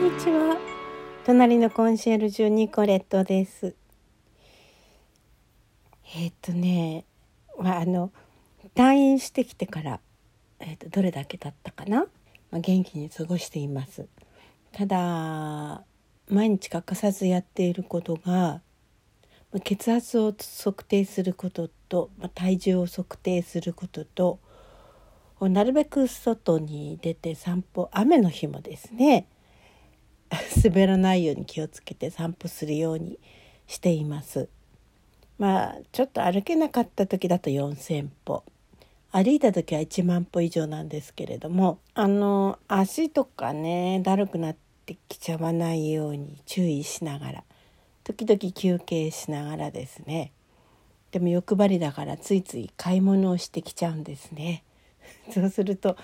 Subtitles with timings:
[0.00, 0.56] んにちは。
[1.26, 3.74] 隣のコンシェルジュニコレットです。
[6.16, 7.04] えっ、とね
[7.58, 8.10] まああの
[8.74, 10.00] 退院してきてから、
[10.58, 12.06] えーと、どれだけ経ったかな、
[12.50, 14.06] まあ、元気に過ごしています。
[14.72, 15.82] ただ
[16.30, 18.62] 毎日欠かさずやっていることが
[19.64, 24.38] 血圧を測定することと体重を測定することと
[25.42, 29.26] なるべく外に出て散歩雨の日もですね
[30.64, 33.18] 滑らないように気をつけて散歩するように
[33.66, 34.48] しています。
[35.38, 38.42] まあちょっと歩けなかった時だと4,000歩
[39.10, 47.44] 歩いた時は1万歩以上なんですけれどもあの足とかねだるくなってきちゃわないように注意しながら
[48.04, 50.32] 時々休憩しながらですね
[51.10, 54.62] でも欲張りだからついつい買い物をしてきちゃうんですね。
[55.32, 55.96] そうすると、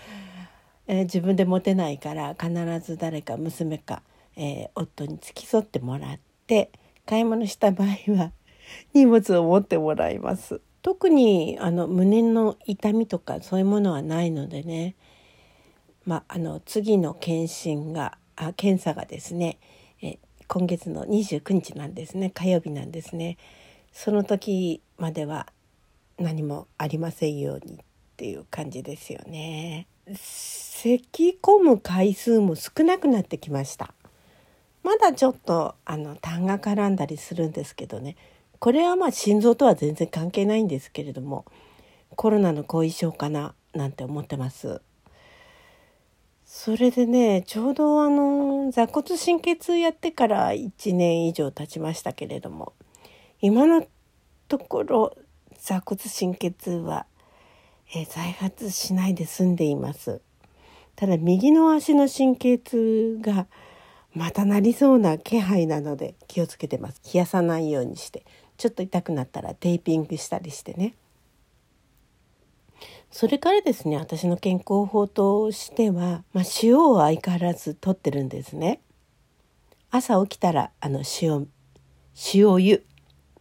[0.89, 4.03] えー、自分で持てないから必ず誰か娘か、
[4.37, 6.71] えー、夫に付き添ってもらって
[7.07, 8.33] 買い物した場合は
[8.95, 10.61] 荷物を持ってもらいます。
[10.83, 14.95] 特にあの胸の痛みとかそういうものはないのでね、
[16.05, 19.59] まあ、あの次の検診があ検査がですね
[20.01, 23.37] え今月の29日なんですね火曜日なんですね
[23.93, 25.49] その時までは
[26.19, 27.79] 何もありませんようにっ
[28.17, 29.87] ていう感じですよね。
[30.15, 33.93] 咳込む回数も少なくなってきました。
[34.87, 38.15] まだちょっとあの痰が絡んだりするんですけどね
[38.61, 41.45] これはまあ心臓とは全然関係ないんですけれども
[42.11, 44.81] コロナの後遺症かななんて思ってます。
[46.45, 52.73] それでねちょうどあの座骨神経痛やってから1年以上経ちましたけれども
[53.41, 53.85] 今の
[54.47, 55.17] ところ
[55.59, 57.07] 座骨神経痛は
[57.93, 60.21] え、再発しないで済んでいます
[60.95, 63.49] ただ右の足の神経痛が
[64.17, 67.03] またなりそうな気配なので気をつけてます。
[67.13, 68.25] 冷やさないようにして。
[68.57, 70.95] ちょっと痛くなったらテーピングしたりしてね。
[73.11, 78.81] それからですね私の健康法としては、まあ、塩を相変わらず取ってるんですね。
[79.91, 81.47] 朝起きたらあの塩
[82.35, 82.87] 塩湯。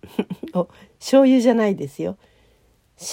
[0.53, 0.67] お
[0.99, 2.17] 醤油じゃないですよ。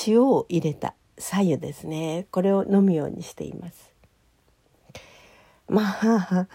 [0.09, 2.27] 塩を入れた左右ですね。
[2.33, 3.93] これを飲むようにしています。
[5.69, 6.49] まあ。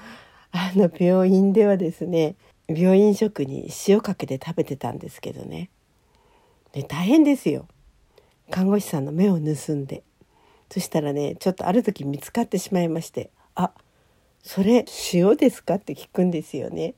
[0.57, 2.35] あの病院ではですね
[2.67, 5.69] 病院食に塩かけて食べてたんですけどね
[6.73, 7.67] で大変ですよ
[8.49, 10.03] 看護師さんの目を盗んで
[10.69, 13.71] そしたらねちょっとある時見つかってしまいまして「あ
[14.41, 16.95] それ塩ですか?」って聞くんですよね。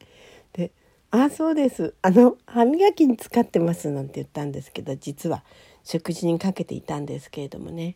[0.53, 0.72] で
[1.12, 5.44] 「あそうですあの歯磨きに使ってます」なんて言ったんですけど実は
[5.84, 7.96] 食事にかけていたんですけれどもね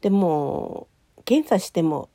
[0.00, 0.88] でも
[1.24, 2.08] 検査しても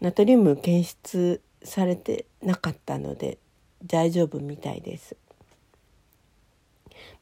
[0.00, 3.38] ナトリウム検出されてなかったので
[3.84, 5.16] 大丈夫みたいです。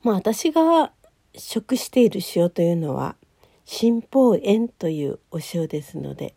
[0.03, 0.93] まあ私が
[1.37, 3.17] 食している塩というのは
[3.65, 6.35] 新宝塩というお塩ですので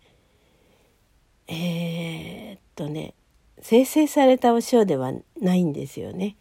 [1.47, 3.13] えー、っとね
[3.61, 6.35] 生成されたお塩ではないんですよね。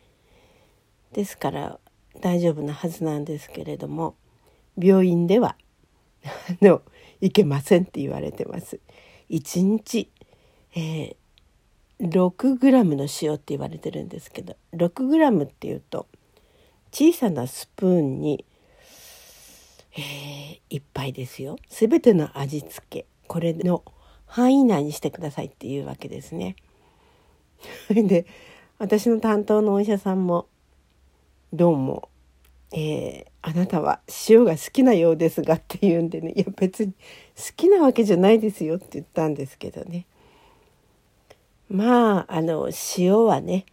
[1.12, 1.78] ですから
[2.20, 4.14] 大丈夫なはずなんですけれども
[4.78, 5.56] 病院では
[6.62, 6.82] の
[7.20, 8.80] いけませんって言われてます。
[9.30, 10.10] 1日、
[10.74, 16.06] えー、6グラムの塩って言われてるんですけど6グラムっていうと
[16.92, 18.44] 小さなスプーンに、
[19.96, 23.84] えー、1杯ですよ全ての味付けこれの
[24.26, 26.54] 範囲内にしてくださいっていうわけですね。
[27.90, 28.26] で
[28.78, 30.46] 私の担当のお医者さんも
[31.52, 32.08] どうも、
[32.72, 40.06] えー、あなたは塩が好きなようですがって言うんでねいや別に好きなわけじゃないですよって言ったんですけどね。
[41.68, 43.64] まああの塩はね、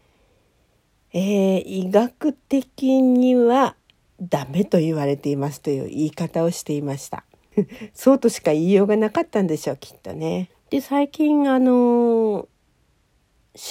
[1.13, 3.75] えー、医学的には
[4.19, 7.23] ダメと言われていますという言い方をしていました。
[7.93, 10.49] そうとしか言いようがなかったんでしょうきっとね。
[10.69, 12.47] で最近あの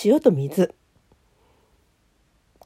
[0.04, 0.74] 塩と水。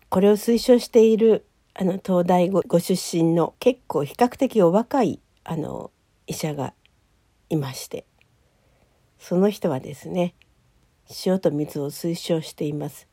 [0.08, 1.46] これを推奨している
[1.80, 5.90] あの東大ご出身の結構比較的お若いあの
[6.26, 6.74] 医者が
[7.48, 8.04] いまして
[9.18, 10.34] その人はですね
[11.24, 13.08] 塩と水を推奨しています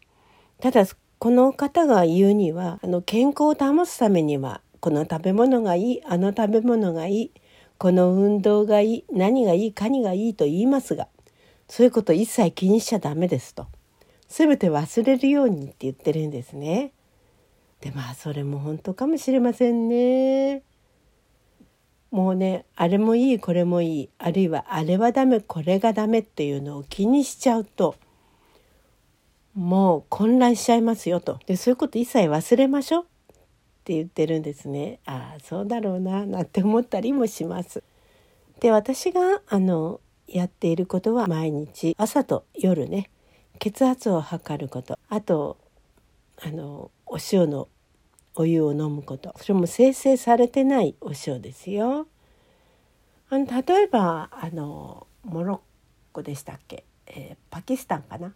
[0.59, 0.85] ただ
[1.17, 7.31] この方が言うにはあの健康を保つためにはこの食べ物がいいあの食べ物がいい
[7.77, 11.07] この運動がいい何がいいかにがいいと言いますが
[11.69, 13.67] そういうこと一切気にしちゃダメですと
[14.27, 16.91] 全て忘れるようにって言ってるんですね。
[17.81, 20.63] でまあそれも本当かもしれませんね。
[22.11, 27.95] もうねあれもいいこれもいいあるいはあれはダメこれがダメっていうのを気にしちゃうと
[29.53, 33.05] もう混乱しちゃいますよとでそういうこと一切忘れましょうっ
[33.83, 37.83] て言ってるんですねああそうだろうななんて思ったりもします。
[38.59, 43.09] で私があのやっていることは毎日朝と夜ね
[43.59, 45.57] 血圧を測ることあと
[46.41, 47.67] あのお塩の
[48.35, 49.33] お湯を飲むこと。
[49.37, 52.07] それも生成されてないお塩ですよ。
[53.29, 55.59] あの例えばあのモロッ
[56.13, 58.33] コでしたっけ、えー、パキスタンかな？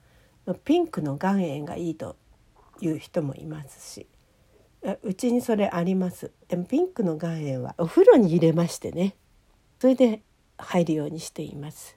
[0.47, 2.15] のピンクの岩塩がいいと
[2.79, 4.07] いう人もいますし。
[5.03, 6.31] うちにそれあります。
[6.47, 9.15] でもピンクの岩塩はお風呂に入れましてね。
[9.79, 10.23] それで
[10.57, 11.95] 入るようにしています。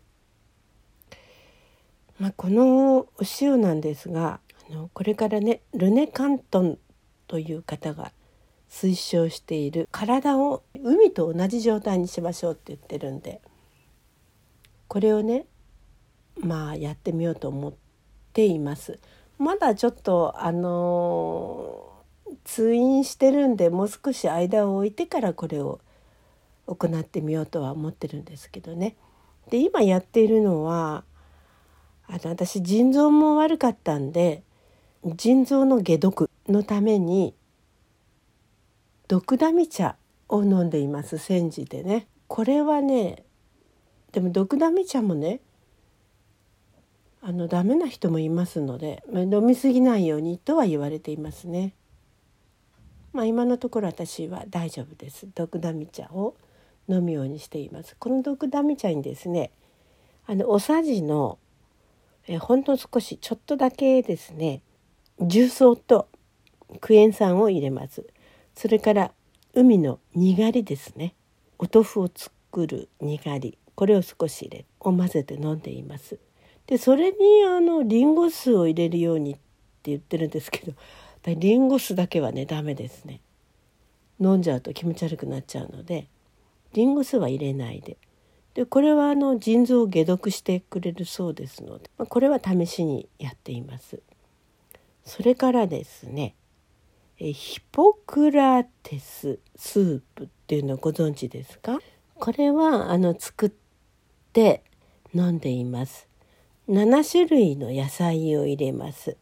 [2.20, 3.08] まあ、このお
[3.40, 4.38] 塩なんですが
[4.70, 6.78] のこれからねルネ・カントン
[7.26, 8.12] という方が
[8.70, 13.40] 推奨している体を海と同じ状態にしましょうって言ってるんで
[14.88, 15.46] これをね
[16.38, 17.74] まあやってみようと思っ
[18.32, 18.98] ています。
[19.38, 21.92] まだちょっとあの
[22.44, 25.80] 通院してるんでもう少し間を置いてからこれを
[26.66, 28.96] 行ってみようとは思ってるんですけどね。
[29.50, 31.04] で今やっているのは
[32.06, 34.43] あの私腎臓も悪かったんで
[35.04, 37.34] 腎臓の解毒のために
[39.06, 39.96] 毒ダミ茶
[40.28, 42.06] を飲んでいます煎じでね。
[42.26, 43.22] これはね
[44.12, 45.40] でも毒ダミ茶もね
[47.20, 51.74] あのダメな人もいますので飲み過ぎないようにとは言われていますね。
[53.12, 55.28] まあ今のところ私は大丈夫です。
[55.34, 56.34] 毒ダミ茶を
[56.88, 57.94] 飲むようにしています。
[57.98, 59.50] この毒ダミ茶にですね
[60.26, 61.38] あのおさじの
[62.26, 64.62] えほんの少しちょっとだけですね
[65.20, 66.08] 重曹と
[66.80, 68.06] クエン酸を入れます。
[68.54, 69.12] それから
[69.54, 71.14] 海のにがりですね
[71.58, 76.18] お豆腐を作るにがりこれを少し入れを混ぜて飲んでいます。
[76.66, 77.16] でそれに
[77.46, 79.40] あのリンゴ酢を入れるようにって
[79.84, 80.72] 言ってるんですけど
[81.26, 83.20] リンゴ酢だけはねダメですね。
[84.20, 86.06] 飲んじゃうと気持ち悪くなっちゃうので
[86.72, 87.96] リンゴ酢は入れないで
[88.54, 94.00] でこれはあの腎臓を解毒してくれるそうですので、まあ、これは試しにやっています。
[95.04, 96.34] それからですね
[97.18, 101.78] えヒポクラテススープっていうのをご存知ですか？
[102.16, 103.52] これはあの作っ
[104.32, 104.64] て
[105.14, 106.08] 飲んでいます。
[106.68, 109.16] 7種類の野菜を入れます。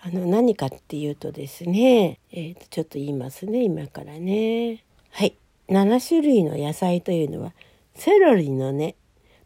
[0.00, 4.84] あの何かっていうとですね、えー、とちょっと言いますね今からね。
[5.10, 5.36] はい
[5.68, 7.52] 7種類の野菜というのは
[7.94, 8.96] セロリの根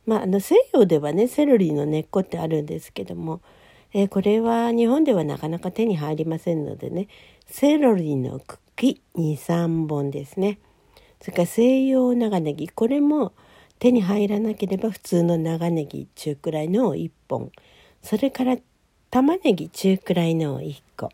[0.06, 3.40] まああの西洋ではねセロリの根っこってあるんですけども、
[3.93, 7.08] えー、これは日本ではなかなか手に入りませんのでね。
[7.46, 10.58] セロリの茎23本ですね。
[11.20, 12.69] それから西洋長ネギ。
[12.69, 13.32] これも
[13.79, 17.52] 手に入らなければ普通の長ネギ中くらいのを1本
[18.02, 18.56] それから
[19.11, 21.11] 玉ねぎ中くらいのを1個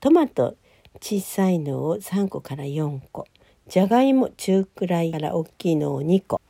[0.00, 0.56] トマト
[1.00, 3.26] 小さいのを3個から4個
[3.68, 6.40] じゃがいも中くらいから大きいのを2個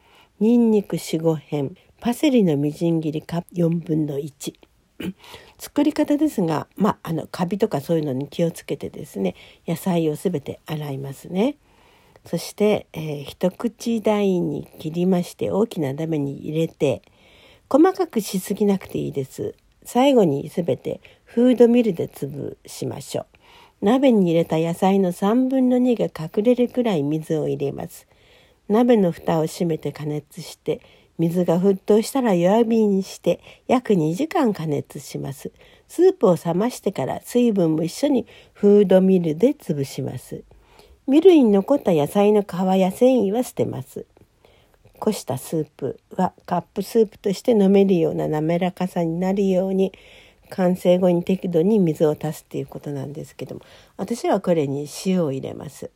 [0.41, 4.55] にんにく45片パセリのみじん切りカ4分の1
[5.59, 9.35] 作り方ですがまああのカビとかそういうのに気をつけてですね
[9.67, 11.57] 野菜をすべて洗いますね。
[12.27, 17.03] そして、えー、一口大に切りまして大きな鍋に入れて
[17.71, 19.55] 細かくしすぎなくていいです。
[19.85, 23.27] 最後にすべてフードミルで潰しましょう。
[23.83, 28.07] 鍋に入れた野菜の3分の2が隠れるくらい水を入れます。
[28.69, 30.81] 鍋の蓋を閉めて加熱して
[31.21, 35.53] 水が沸騰したら弱火にして約2時間加熱します。
[35.87, 40.43] スープを冷ましてから水分も一緒にフードミルで潰します。
[41.07, 42.47] ミルに残った野菜の皮
[42.79, 44.07] や繊維は捨てます。
[44.99, 49.93] こしたスープはカップスープとして飲めるような滑らかさになるように
[50.49, 53.63] 完成後に適度に水を足すっていうことなんですけども
[53.97, 55.91] 私はこれに塩を入れます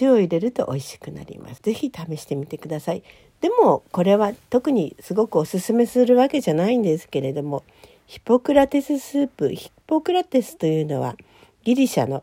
[0.00, 3.02] 塩を入れると美味しくなります是非試してみてください
[3.40, 7.62] でもこれは特にすごくおすすめするわけじゃないんですけれども
[8.06, 11.16] ヒポクラテススープヒポクラテスというのは
[11.64, 12.22] ギリシャの、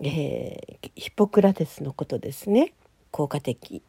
[0.00, 2.72] えー、ヒポクラテスのことですね
[3.10, 3.82] 効果的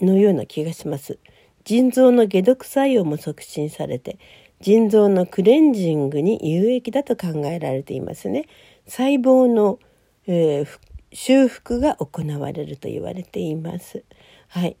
[0.00, 1.18] のような気がします。
[1.64, 4.18] 腎臓の解毒作用も促進されて
[4.60, 8.46] 腎臓のクレンジングに有益だと考えられていますね。
[8.86, 9.78] 細胞の、
[10.26, 10.68] えー、
[11.12, 14.04] 修復が行われると言われています。
[14.48, 14.76] はい、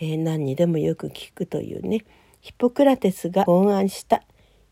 [0.00, 2.04] えー、何にでもよく聞くというね
[2.40, 4.22] ヒポクラテスが考案した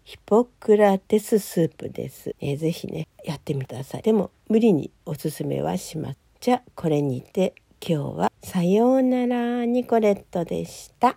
[0.05, 2.35] ヒポクラテススープです。
[2.41, 4.03] えー、ぜひねやってみてください。
[4.03, 6.19] でも無理におすすめはします。
[6.41, 11.17] じゃこれにて今日はさようならニコレットでした。